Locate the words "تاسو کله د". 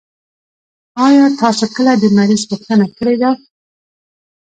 1.41-2.03